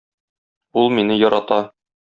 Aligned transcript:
Ул 0.83 0.89
мине 1.01 1.21
ярата. 1.27 1.63